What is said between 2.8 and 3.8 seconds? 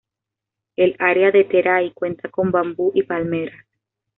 y palmeras.